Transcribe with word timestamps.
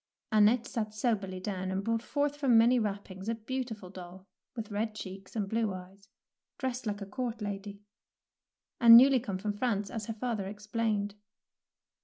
''Annette 0.37 0.65
sat 0.65 0.95
soberly 0.95 1.39
down 1.39 1.69
and 1.69 1.83
brought 1.83 2.01
forth 2.01 2.35
from 2.35 2.57
many 2.57 2.79
wrappings 2.79 3.29
a 3.29 3.35
beautiful 3.35 3.91
doll, 3.91 4.25
with 4.55 4.71
red 4.71 4.95
cheeks 4.95 5.35
and 5.35 5.47
blue 5.47 5.71
eyes, 5.71 6.09
dressed 6.57 6.87
like 6.87 7.01
a 7.01 7.05
court 7.05 7.39
lady, 7.39 7.83
and 8.79 8.97
newly 8.97 9.19
come 9.19 9.37
from 9.37 9.53
France, 9.53 9.91
as 9.91 10.07
her 10.07 10.13
father 10.13 10.47
explained. 10.47 11.13